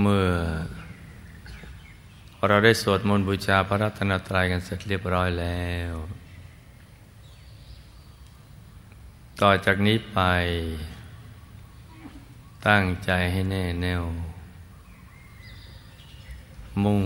[0.00, 0.28] เมื่อ
[2.46, 5.92] เราได้สวดมนต์บูชาพระรัตนตรัยกันเสร็จเรียบร้อยแล้ว
[9.40, 10.20] ต่อจากนี้ไป
[12.68, 14.02] ตั้งใจให้แน่แน่ว
[16.82, 17.02] มุ่ง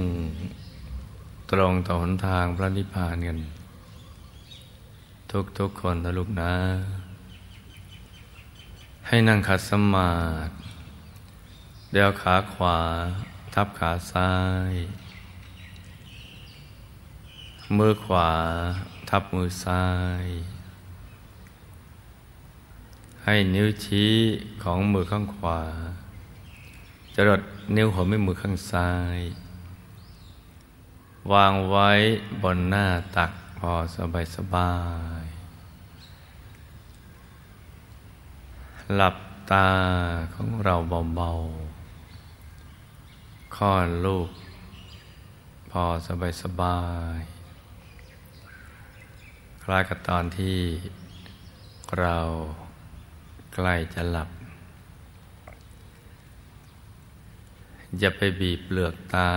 [1.51, 3.39] ตรงต่อหนทางพระนิพพานกัน
[5.59, 6.53] ทุกๆคนนะลูกนะ
[9.09, 10.11] ให้นั่งขัดสมา
[10.49, 10.76] ธิ
[11.93, 12.79] เดี๋ยวขาขวา
[13.55, 14.33] ทับขาซ้า
[14.71, 14.73] ย
[17.79, 18.31] มือขวา
[19.09, 19.85] ทับมือซ้า
[20.23, 20.25] ย
[23.25, 24.13] ให้นิ้วชี้
[24.63, 25.61] ของมือข้างขวา
[27.15, 27.41] จรด
[27.77, 29.19] นิ้วหัวแม่มือข้างซ้าย
[31.33, 31.91] วางไว้
[32.43, 34.75] บนหน้าตักพอสบายสบา
[35.23, 35.25] ย
[38.97, 39.17] หลับ
[39.51, 39.69] ตา
[40.35, 40.75] ของเรา
[41.17, 41.66] เบาๆ
[43.61, 44.29] คลอดลูก
[45.71, 46.81] พอสบายสบา
[47.19, 47.21] ย
[49.63, 50.59] คล้ายกับตอนที่
[52.01, 52.19] เรา
[53.55, 54.29] ใกล้จะหลับ
[57.99, 59.33] อย่าไปบีบเปลือกตา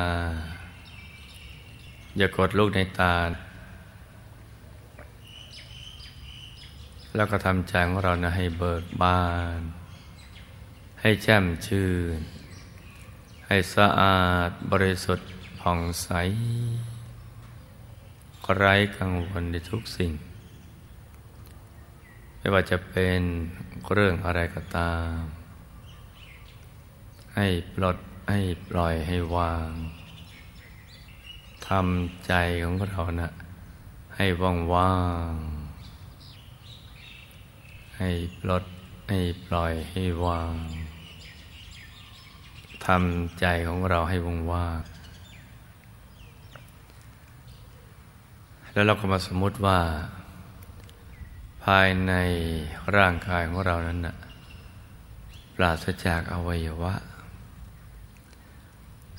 [2.17, 3.15] อย่ากดลูกในตา
[7.15, 9.23] แล้วก็ทำใจของเรานะให้เบิกบา
[9.59, 9.61] น
[11.01, 12.19] ให้แจ่มชื่น
[13.51, 16.09] ให้สะอาดบริสุทธิ์ผ่องใส
[18.57, 20.11] ไร้กังวลในทุกสิ่ง
[22.37, 23.21] ไม่ว่าจะเป็น
[23.93, 25.17] เรื่องอะไรก็ตาม
[27.35, 27.97] ให้ปลด
[28.29, 28.39] ให้
[28.69, 29.69] ปล่อยให้วาง
[31.67, 32.33] ทำใจ
[32.63, 33.31] ของเรานะ่ะ
[34.15, 34.97] ให้ว่างว่า
[35.31, 35.33] ง
[37.97, 38.63] ให้ปลด
[39.09, 40.55] ให้ปล่อยให้วาง
[42.85, 44.79] ทำใจของเราให้ว่างว่าง
[48.71, 49.79] แล้วเราก็มาสมมติว่า
[51.63, 52.13] ภายใน
[52.97, 54.15] ร่างกายของเรานั้นน่ะ
[55.55, 56.93] ปราศจากอวัยวะ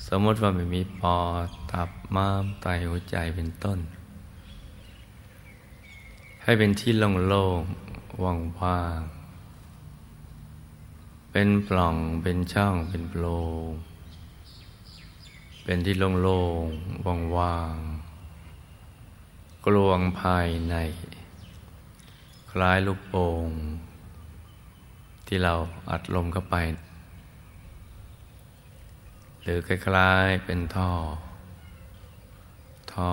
[0.07, 3.79] สมมติว่าไม่มีปอดตับม้ามไตหัวใจเป็นต้น
[6.43, 8.23] ให้เป็นที่โล่งๆ
[8.63, 9.20] ว่างๆ
[11.35, 13.25] เป็นปล่องเป็นช่องเป็นโปร
[13.63, 13.69] ง
[15.63, 20.75] เป็นที่โล่งๆว่างๆกลวงภายใน
[22.51, 23.49] คล้ายลูกโป่ง
[25.27, 25.53] ที่เรา
[25.89, 26.55] อัดลมเข้าไป
[29.41, 30.91] หรือคล้ายๆเป็นท่อ
[32.93, 33.11] ท่อ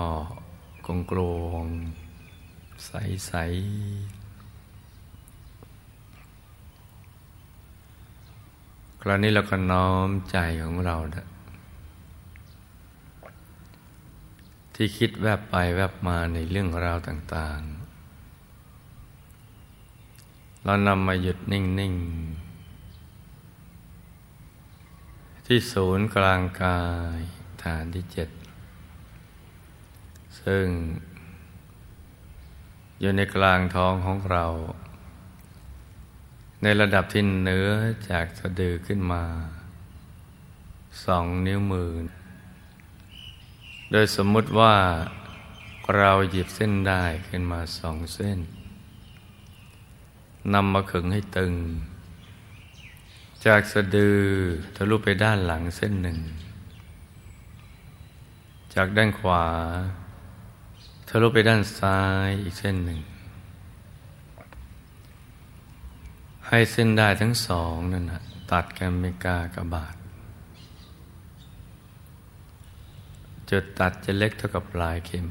[0.85, 1.65] กงกลวง
[2.85, 4.18] ใสๆ
[9.01, 10.95] คราวนี้เราก็น้อมใจของเรา
[14.75, 17.79] ที่คิดแวบไปแวบมาในเรื่องราวต่าง ๆ
[20.63, 21.93] เรานำมาหยุดนิ่ง
[22.95, 26.81] ๆ ที่ศูนย์กลางกา
[27.17, 27.19] ย
[27.63, 28.29] ฐานที่เจ็ด
[30.41, 30.65] ซึ่ง
[32.99, 34.45] อยู่ในกลางท้องของเรา
[36.63, 37.69] ในระดับที่เหนือ
[38.09, 39.23] จากสะดือขึ้นมา
[41.05, 41.91] สองนิ้วมือ
[43.91, 44.75] โดยสมมุติว่า
[45.97, 48.39] เราหยิบเส้นได้ขึ้นมาสองเส้น
[50.53, 51.53] นำมาขึงให้ตึง
[53.45, 54.19] จากสะดือ
[54.75, 56.19] ทะลุไปด้านหลังเส้นหนึ่ง
[58.73, 59.45] จากด้านขวา
[61.07, 62.99] ทะลุไปด้านซ้ายอีกเส้นหนึ่ง
[66.51, 68.21] ให้เส้นได้ทั้งสองนั่นนะ
[68.51, 69.95] ตัดกันเมกากระบาด
[73.49, 75.27] จุดตัดจะเล็กเท่ากับปลายเข็ม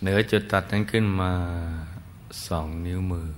[0.00, 1.32] เหนือจุดตัดนั้นขึ้นมา
[2.46, 3.28] สองนิ้วมือ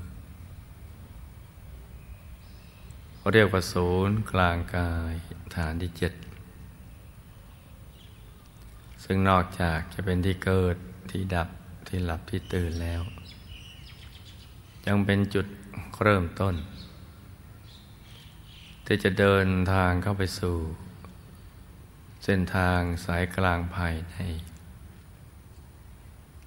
[3.32, 5.12] เรียกว่าศูนย์กลางกาย
[5.54, 6.12] ฐานที่เจ็ด
[9.04, 10.76] ซึ่งนอกจากจะเป็นที่เกิด
[11.10, 11.48] ที่ดับ
[11.88, 13.02] ที่หลับที่ตื่นแล้ว
[14.86, 15.47] ยังเป็นจุด
[16.03, 16.54] เริ่มต้น
[18.86, 20.56] ที่จะเดินทางเข้าไปสู่
[22.24, 24.16] เส้นทางสายกลางภายใน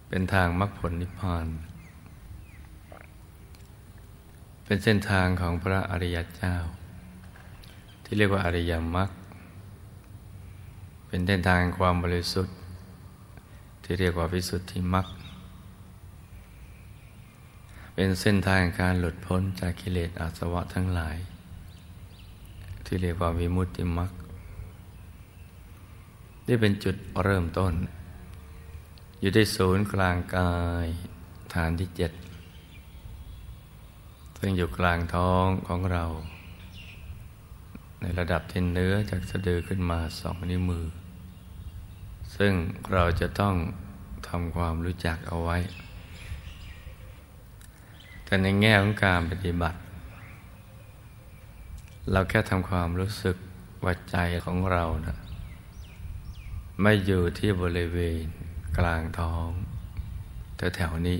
[0.09, 1.47] เป็นทางมรรคผลนิพพาน
[4.65, 6.55] เป็นเส้นทางของพระอริยเจ้า
[8.03, 9.09] ที่เรียกว่าอริยมรรค
[11.07, 12.55] เป็นเส้นทางความบริสุทธิ์
[13.83, 15.07] ที่เรียกว่าวิสุทธิมรรค
[18.01, 21.17] เป็นเส้นทางการหลุดพ้นจากกิเลสอาสวะทั้งหลาย
[22.85, 24.11] ที่เรียกว่าวิมุตติมรรค
[26.47, 27.73] นี่เป็นจุดเริ่มต้น
[29.19, 30.53] อยู่ที่ศูนย์กลางกา
[30.83, 30.87] ย
[31.53, 32.11] ฐานที่เจ็ด
[34.39, 36.05] ซึ่งอยู่กลางท้องของเรา
[38.01, 40.85] ในระดับที่เนื้อจากสะดือขึ้นมาสองนิ้วมือ
[42.37, 42.53] ซึ่ง
[42.93, 43.55] เราจะต้อง
[44.27, 45.59] ทำความรู้จักเอาไว้
[48.29, 49.79] แต่ในแง่ของการปฏิบัติ
[52.11, 53.35] เราแค่ทำความรู้สึก
[53.83, 55.17] ว่าใจของเรานะ
[56.81, 58.25] ไม่อยู่ที่บริเวณ
[58.77, 59.47] กลางท้อง
[60.75, 61.19] แถวๆนี้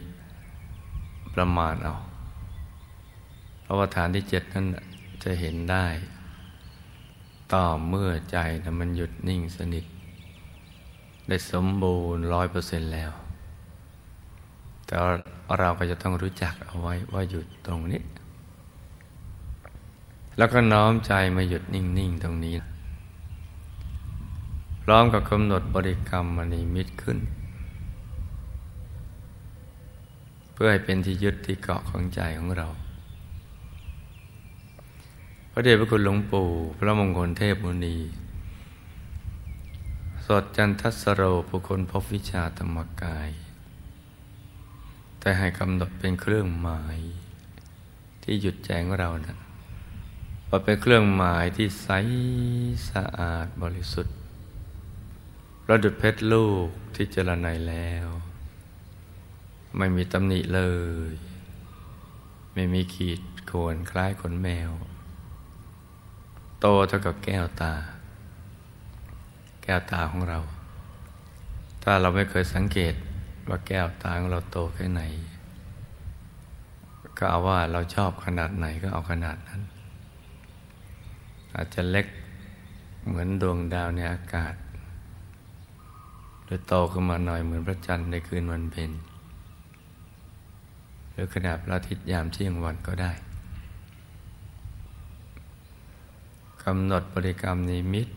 [1.33, 1.95] ประมาณเอา
[3.61, 4.65] เพราะว่าฐานที่เจ็ดนั้น
[5.23, 5.85] จะเห็นได้
[7.53, 9.85] ต่อเมื่อใจนะมันหยุดนิ่งสนิท
[11.27, 13.11] ได้สมบูรณ์ร้อยเปอร์เซ็นแล้ว
[14.89, 14.97] แต่
[15.59, 18.01] เราก็จะต้องรู้จักเอาไว้ว่าหยุดตรงนี้
[20.37, 22.55] แล้วก็น้อมใจมาหยุดนิ่ง ๆ ตรงนี้
[24.83, 27.17] พร้อมกับกำหนดบริกรรมมณีมิตรขึ้น
[30.53, 32.67] เพื่อให้เป็นที่ยึดที่เกาะของใจของเรา
[35.51, 36.47] พระเดชพระคุณหลวงปู่
[36.77, 37.97] พระมงคลเทพมุนี
[40.25, 43.31] สดจันทัสโรบุคคลพบวิชาธรรมกาย
[45.19, 46.97] แต่ให้กำหนดเป็นเครื่องหมาย
[48.23, 49.37] ที่หยุดแจงเรานะ
[50.49, 51.89] ว่าเป็นเครื่องหมายที่ใส
[52.89, 54.15] สะอาดบริสุทธิ์
[55.65, 58.07] ประดุดเพชรลูกที่เจรไนแล้ว
[59.77, 60.61] ไม่มีตำหนิเล
[61.09, 61.13] ย
[62.53, 64.71] ไม่มีขีดข่วนคล้ายขนแมว
[66.59, 67.73] โตเท่ากับแก้วตา
[69.63, 70.39] แก้วตาของเรา
[71.83, 72.93] ถ้าเราไม่เคยสังเกต
[73.49, 75.01] ว่าแก้วตาของเราโตแค่ไหน
[77.17, 79.61] ก็เอาว่าเราชอบขนาดไหนก็เอาขนาดนั้น
[81.55, 82.07] อาจจะเล็ก
[83.07, 84.53] เหมือนดวงดาวในอากาศ
[86.43, 88.91] หรือโตขึ้นมาหน่อยเหมือนพระจันทร์ในคืนวันเพ็ญ
[91.11, 93.11] หรือขนาดพระอาทิตย์ยามเที่ยงวันก็ได้
[96.63, 98.07] กำหนดบริกรรมนิมิต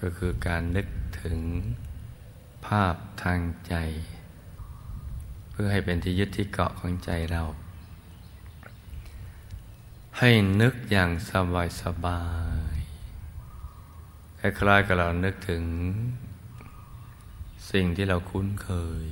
[0.00, 0.86] ก็คือการนึก
[1.22, 1.38] ถึง
[2.66, 3.74] ภาพทางใจ
[5.52, 7.42] เพื่อให้เป็นที่ยึดที่เกาะของใจเรา
[10.18, 12.22] ให้นึกอย่างสบายสบา
[12.74, 12.76] ย
[14.38, 15.64] คล้ายๆกับเรานึกถึง
[17.70, 18.70] สิ่งที่เราคุ้นเค
[19.04, 19.06] ย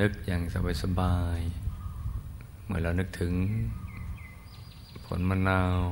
[0.00, 1.38] นึกอย่างสบายสบาย
[2.64, 3.32] เมื่อเรานึกถึง
[5.04, 5.82] ผลมะนาว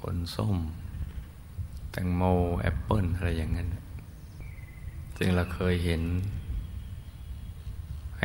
[0.00, 0.56] ผลส้ม
[1.90, 2.22] แตงโม
[2.60, 3.68] แอปเปิลอะไรอย่างนั้น
[5.18, 6.02] จึงเราเคยเห็น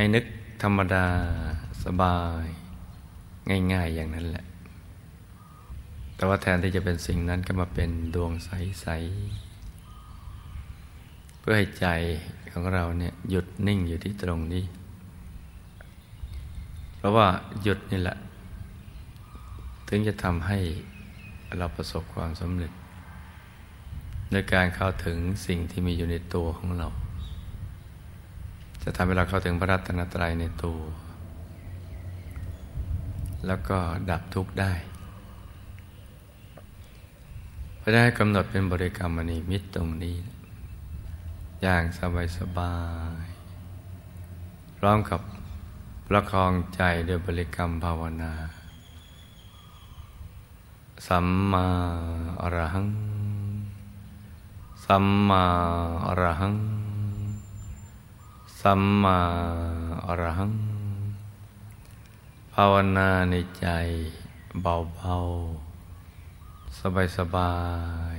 [0.00, 0.24] ห้นึก
[0.62, 1.06] ธรรมดา
[1.84, 2.46] สบาย
[3.72, 4.44] ง่าย ๆ อย่างนั้นแหละ
[6.16, 8.86] แต่ว่าแทนที่จะเป็นสิ่งนั้นก็มาเป็นดวงใส
[9.74, 11.86] ๆ เพื่อให้ใจ
[12.52, 14.64] ของเราเนี่ยหยุดนิ่งอยู่ที่ตรงนี้
[16.96, 17.28] เพราะว่า
[17.62, 18.16] หยุดนี่แหละ
[19.88, 20.58] ถึงจะทำให้
[21.58, 22.72] เราประสบความสำเร็จ
[24.32, 26.88] ในการเข้าถึงสิ่งที่มีอยู่ในตัวของเรา
[28.90, 30.80] จะทำให้เราเข้าถึงพระรัตนตรัยในตัว
[33.46, 33.78] แล้วก็
[34.10, 34.72] ดับทุกข์ได้
[37.80, 40.16] พอได้กำหนดเป็นบริกรรมมณีมิตรตรงนี้
[41.62, 42.76] อย่างสบายสบา
[43.22, 43.26] ย
[44.76, 45.20] พร้อมกับ
[46.08, 48.32] ประคองใจโดยบริกรรมภาวนา
[51.06, 51.66] สัมมา
[52.42, 52.88] อรหัง
[54.84, 55.44] สัมมา
[56.06, 56.77] อรหัง
[58.62, 59.20] สัมมา
[60.06, 60.54] อรหัง
[62.54, 63.68] ภาวนาในใจ
[64.62, 66.78] เบาๆ
[67.16, 67.54] สบา
[68.14, 68.18] ย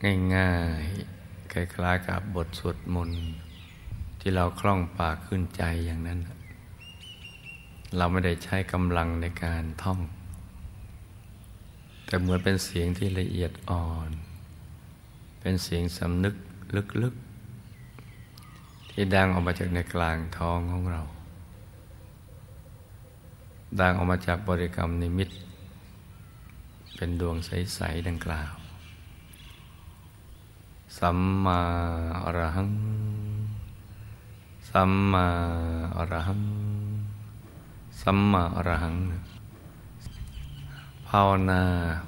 [0.00, 3.22] ๆ ง่ายๆ คล้ายๆกับบทสวดมนต์
[4.20, 6.20] ที่เราคล่องปากขึ้นใจอย่างนั้น
[7.96, 10.00] เราไม่ได้ใช้กำลังในการท่อง
[12.06, 14.10] แต่เหมือนเป็นเสียงที่ละเอียดอ่อน
[15.40, 16.34] เป็นเสียงสำนึก
[17.02, 17.23] ลึกๆ
[18.96, 21.02] ที่ดังออกมาจากในกลางท้องของเรา
[23.80, 25.28] ดังออกมาจากบริกรรมนิมิต
[26.96, 28.52] เป็นดวงใส ๆ ดังกล่าว
[30.98, 31.60] สัมมา
[32.24, 32.70] อรหัง
[34.70, 35.26] สัมมา
[35.96, 36.42] อรหัง
[38.00, 38.96] สัมมาอรหัง
[41.08, 41.62] ภาวนา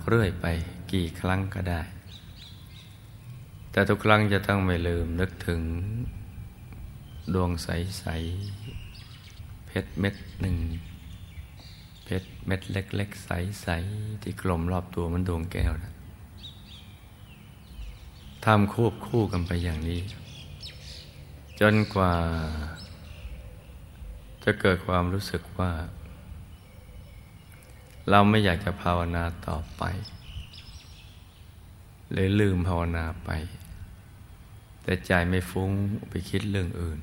[0.06, 0.46] เรื่อยไป
[0.92, 1.80] กี่ครั้งก็ได้
[3.70, 5.60] แต่ทุกครั้งจะต้องไม่ลืมนึกถึง
[7.34, 8.04] ดวงใส
[8.86, 10.56] ๆ เพชรเม็ดหนึ่ง
[12.04, 15.92] เพชรเม็ดเล็ก ๆ ใส ๆ ที่กลมรอบตัวมันดวงแก้วนะ
[18.44, 20.00] ทำควบคู่กันไปอย่างนี้
[21.60, 22.12] จนกว่า
[24.44, 25.70] จะเกิดความรู้สึกว่า
[28.10, 29.82] เราไม่อยากจะภาวนาต่อไป
[32.14, 33.30] เลยลืมภาวนาไป
[34.82, 35.70] แต่ใจไม่ฟุ้ง
[36.08, 36.98] ไปคิดเรื่องอื่น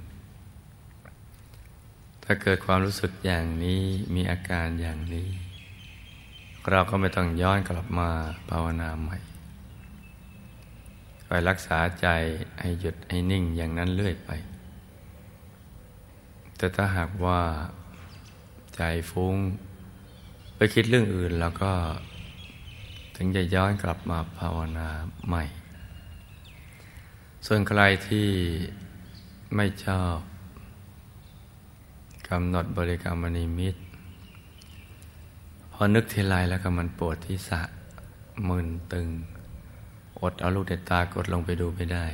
[2.23, 3.81] ถ้าเกิดความรู้สึกอย่างนี้
[4.15, 5.29] มีอาการอย่างนี้
[6.69, 8.09] เราก็ไม่ต้องย้อนกลับมา
[8.49, 9.17] ภาวนาใหม่
[11.25, 12.07] คอยรักษาใจ
[12.59, 14.29] ให้หยุดให้นิ่งอย่างนั้นเรื่อยไป
[16.57, 17.39] แต่ถ้าหากว่า
[18.75, 19.35] ใจฟุ้ง
[20.55, 21.71] ไปคิดเรื่องอื่นแล้วก็
[23.15, 24.89] ถึงจะย้อนกลับมาภาวนา
[25.27, 25.43] ใหม่
[27.45, 28.29] ส่วนใครที่
[29.55, 30.17] ไม่ชอบ
[32.29, 33.75] กำหนดบริกรรมนิมิต
[35.71, 37.61] พอนึกทีไรแล้วก็มันปวดที่สะ
[38.47, 39.07] มึนตึง
[40.21, 42.05] อดเอาลูกเด็ดตากดลงไปดูไม่ได้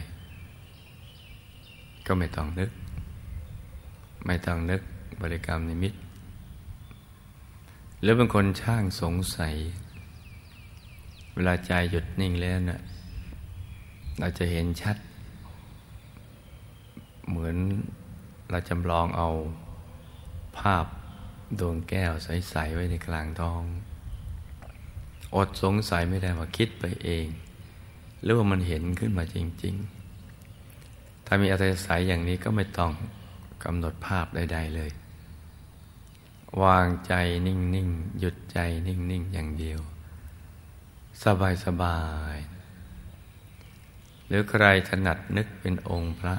[2.06, 2.70] ก็ไม่ต้องนึก
[4.26, 4.82] ไม่ต้องนึก
[5.22, 5.94] บริกรรมนิมิต
[8.02, 9.56] หรือเป็นคนช่างสงสัย
[11.34, 12.82] เวลาใจหยุดนิ่งแล้วเนะ่ย
[14.20, 14.98] เราจะเห็นชัด
[17.30, 17.56] เหมือน
[18.52, 19.30] เราจำลองเอา
[20.58, 20.86] ภาพ
[21.60, 23.64] ดวงแก้วใส ๆ ไว้ในกลางท้อง
[25.36, 27.28] อดสงสัยไม่ได้ว่าคิดไปเอง
[28.22, 29.76] หรือว่ามันเห็นขึ้นมาจริง
[30.52, 32.92] ๆ ถ้ามีอะไรใสอย่างนี้ก็ไม่ต้อง
[33.64, 34.92] กำหนดภาพใด ๆ เลย
[36.64, 37.14] วางใจ
[37.48, 39.80] นิ่ง ๆ หยุดใจนิ่ง ๆ อย่างเดียว
[41.24, 42.00] สบายสบา
[42.36, 42.38] ย
[44.28, 46.36] หรือใครถนัดนึกเป็นองค์พระ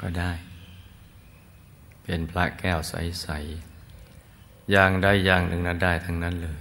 [0.00, 0.32] ก็ได้
[2.10, 3.28] เป็นพระแก้วใส
[3.98, 6.58] ๆ อย่างใดอย่างหนึ่งนั้นได้ทั้งนั้นเลย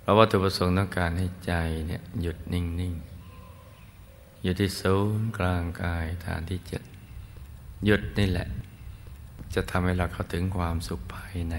[0.00, 1.52] เพราะวัตถุประสงค์ต้องการให้ใจ
[1.86, 2.94] เนี่ยหยุดนิ่ง
[3.68, 6.82] ๆ อยู่ที่ศูนย์กลางกายฐานที่เจ็ด
[7.84, 8.48] หยุดนี่แหละ
[9.54, 11.56] จะทำให้เราเข้าถึงความสุขภายใน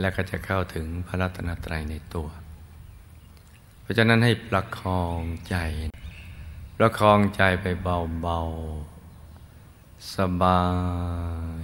[0.00, 2.28] และก็จะเข้าถึงพระรัตนตรัยในตัว
[3.80, 5.56] เพราะฉะนั้นให้ประคองใจ
[6.78, 8.93] ประคองใจไปเบาๆ
[10.12, 10.64] สบา
[11.58, 11.60] ย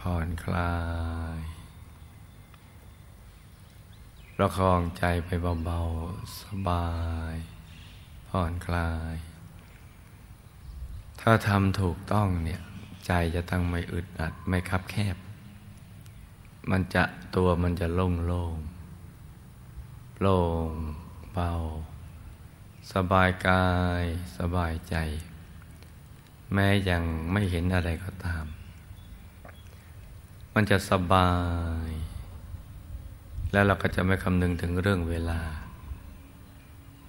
[0.00, 0.76] ผ่อนคลา
[1.36, 1.38] ย
[4.34, 5.28] ประคองใจไป
[5.64, 6.86] เบาๆ สบา
[7.32, 7.34] ย
[8.28, 9.14] ผ่อนคลาย
[11.20, 12.60] ถ้าทำถูกต้องเนี่ย
[13.06, 15.16] ใจจะตั้งไม่อึดอัด ไม่คับแคบ
[16.70, 17.04] มันจะ
[17.36, 18.56] ตัวมันจะโล่งโล่ง
[20.20, 20.70] โล่ง
[21.32, 21.52] เบา
[22.92, 23.66] สบายกา
[24.02, 24.04] ย
[24.38, 24.96] สบายใจ
[26.52, 28.44] แม้ยังไม่เห็นอะไรก็ตาม
[30.54, 31.30] มันจะสบา
[31.88, 31.90] ย
[33.52, 35.40] แล้วเราก็จะไม่คำนึงถึงเรื่องเวลา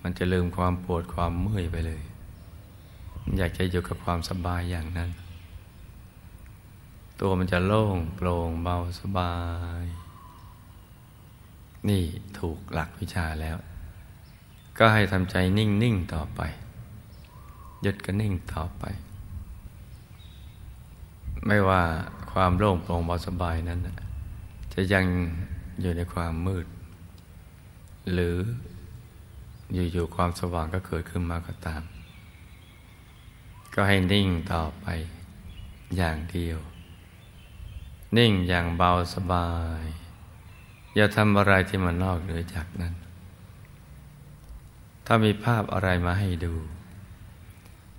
[0.01, 2.03] มันจะลืมความปวดความเมื่อยไปเลย
[3.37, 5.09] อยากจะอยู่กับความสบายอย่างนั้น
[7.19, 9.33] ตัวมันจะโล่งโปร่งเบาสบา
[9.83, 9.85] ย
[11.89, 12.03] นี่
[12.39, 13.57] ถูกหลักวิชาแล้ว
[14.77, 16.41] ก็ให้ทำใจนิ่งนิ่งต่อไป
[17.81, 18.83] หยุดก็นิ่งต่อไป
[21.47, 21.83] ไม่ว่า
[22.31, 23.79] ความโล่งโปร่งเบาสบายนั้น
[24.73, 25.05] จะยัง
[25.81, 26.65] อยู่ในความมืด
[28.13, 28.37] หรือ
[29.73, 31.81] อยู่ๆความสว่างก็เกิดขึ้นมาก็ตาม
[33.73, 34.87] ก็ให้นิ่งต่อไป
[35.97, 36.59] อย่างเดียว
[38.17, 39.51] นิ่งอย่างเบาสบา
[39.81, 39.83] ย
[40.95, 42.93] อย่าทำอะไรที่มันนอกเหนือจากนั้น
[45.05, 46.55] ถ้ามีภาพอะไรมาให้ดู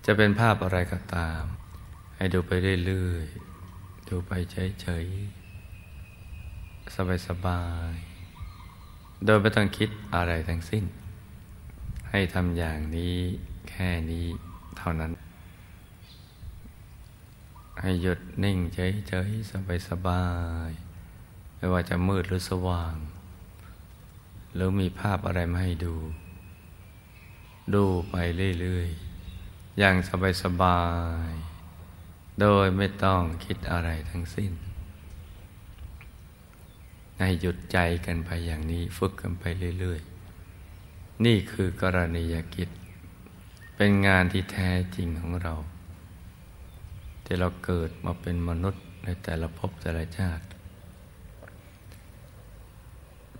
[0.06, 1.42] จะเป็นภาพอะไรก็ตาม
[2.18, 2.50] ให้ดูไป
[2.86, 6.96] เรื่อยๆ ดูไปเฉยๆ
[7.28, 10.84] สบายๆ โดยไม่ต้องคิดอะไรทั้งสิ้น
[12.10, 13.16] ให้ทำอย่างนี้
[13.68, 14.26] แค่นี้
[14.78, 15.12] เท่านั้น
[17.80, 20.24] ให้หยุดนิ่งเฉยๆ สบา
[20.68, 22.96] ยๆ ไม่ว่าจะมืดหรือสว่าง
[24.54, 25.94] หรือมีภาพอะไรมาให้ดู
[27.74, 28.14] ดูไป
[28.60, 29.96] เรื่อยๆ อย่าง
[30.42, 30.82] สบา
[31.28, 31.47] ยๆ
[32.40, 34.52] โดยไม่ต้องคิดอะไรทั้งสิ้น
[37.18, 39.44] ให้หยุดใจกันไปอย่างนี้ฝึกกันไป
[39.80, 40.00] เรื่อย
[40.62, 42.68] ๆ นี่คือกรณียกิจ
[43.76, 45.54] เป็นงานที่แท้จริงของเรา
[47.24, 50.44] ที่เราเกิดมาเป็นมนุษย์ในแต่ละภพแต่ละชาติ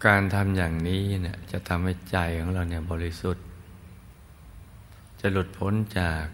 [0.07, 3.45] การทำอย่างนี้เนี่ยจะทำให้ใจของเราเนี่ยบริสุทธิ์
[5.21, 6.25] จะหลุดพ้นจาก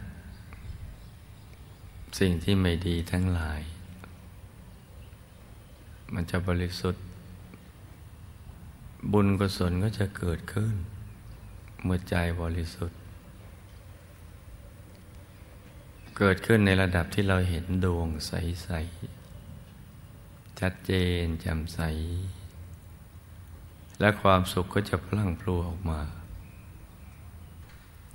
[2.19, 3.61] สิ่งที่ไม่ดีทั้งหลาย
[6.15, 7.05] มันจะบริสุทธิ์
[9.13, 10.75] บุญกุศลก็จะเกิดขึ้น
[11.83, 12.99] เมื่อใจบริสุทธิ์
[16.19, 18.69] เกิดขึ้นในระดับที่เราเห็นดวงใส
[19.45, 20.93] ๆ ชัดเจ
[21.23, 21.81] นแจ่มใส
[24.01, 26.01] และความสุขก็จะพลั่งพลูออกมา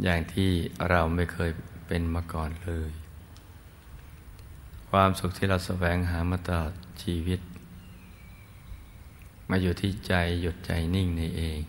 [0.04, 0.50] อย่างที่
[0.90, 1.52] เราไม่เคย
[1.88, 2.92] เป็นมาก่อนเลย
[4.90, 7.40] ความสุขที่เราแสวงหามาตลอดชีวิต
[9.50, 11.62] มาอยู่ที่ใจหยุดใจนิ่งในเอง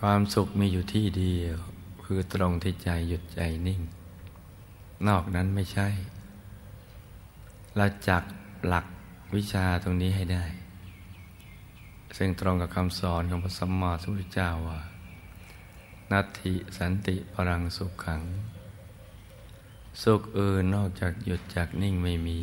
[0.00, 1.56] ความสุขมีอยู่ที่เดียว
[2.04, 3.80] คือตรงที่ใจหยุดใจนิ่ง
[5.08, 5.88] นอกนั้นไม่ใช่
[7.76, 8.22] เราจัก
[8.66, 8.86] หลัก
[9.34, 10.44] วิชาตรงนี้ให้ได้
[12.16, 14.80] ซึ่งตรงกับคำสอนของพระสัมมาสัมพุทธเจ้าว่า
[16.10, 18.22] นัตถิสันติปรังสุขขัง
[20.02, 22.38] สุขอื่นนอกจากหยุดจากนิ่งไม่มี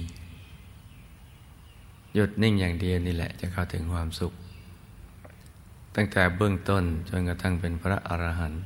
[2.13, 4.33] หยุดนิ่งอย่างเดียวนี่แหละจะเข้าถึงความสุข
[5.95, 8.63] ตั้งแต่เบื้องต้นจนกระทั่งเป็นพระอรหันต์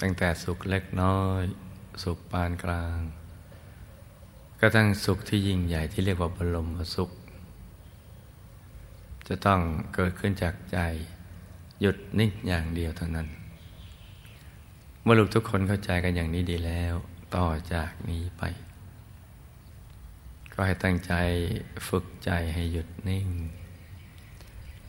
[0.00, 1.42] ตั้งแต่สุขเล็กน้อย
[2.02, 2.98] สุขปานกลาง
[4.60, 7.10] กระทั่งสุขที่ยิ่งใหญ่ที่เรียกว่าบรมสุข
[9.28, 9.60] จะต้อง
[9.94, 10.78] เกิดขึ้นจากใจ
[11.80, 13.26] หยุดนิ่งอย่างเดียวเท่านั้น
[15.02, 16.94] เมื่อลูกทุกคนเข้าใจกันอย่างนี้ดีแล้ว
[17.34, 18.42] ต่อจากนี้ไป
[20.52, 21.12] ก็ให้ตั้งใจ
[21.88, 23.28] ฝึกใจให้หยุดนิ่ง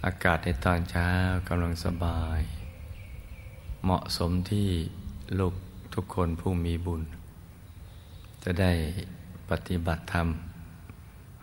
[0.05, 1.09] อากาศในตอนเช้า
[1.47, 2.41] กำลังสบาย
[3.83, 4.69] เหมาะสมที่
[5.39, 5.53] ลูก
[5.93, 7.01] ทุกคนผู้มีบุญ
[8.43, 8.71] จะได้
[9.49, 10.27] ปฏิบัติธรรม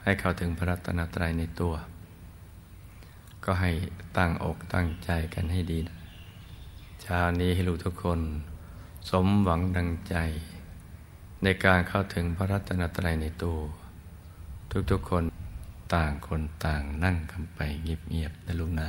[0.02, 1.74] ให้เข้าถึงพระรัตนตรัยในตัว
[3.44, 3.70] ก็ให้
[4.16, 5.78] ตั้งอกตั้งใจกันให้ดี
[7.02, 8.20] เช้านี้ให้ลูกทุกคน
[9.10, 10.16] สมหวังดังใจ
[11.44, 13.58] ในการเข้าถึงพระรัตนตรัยในตัว
[14.90, 15.24] ทุกๆคน
[15.94, 18.88] ต่างคนต่างนั่งกันไปเงียบๆนะลูกนะ